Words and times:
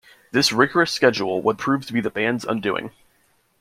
This 0.31 0.51
rigorous 0.51 0.91
schedule 0.91 1.43
would 1.43 1.59
prove 1.59 1.85
to 1.85 1.93
be 1.93 2.01
the 2.01 2.09
band's 2.09 2.43
undoing. 2.43 2.89